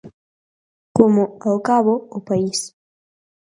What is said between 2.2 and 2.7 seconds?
país.